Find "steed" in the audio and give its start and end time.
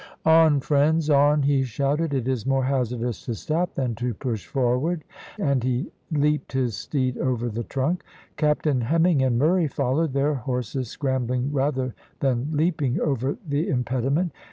6.75-7.19